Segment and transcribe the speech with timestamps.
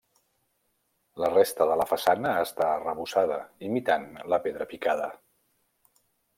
[1.23, 5.15] La resta de la façana està arrebossada imitant la pedra picada.